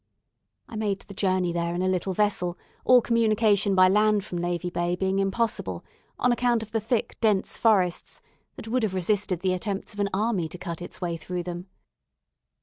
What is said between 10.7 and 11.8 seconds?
its way through them.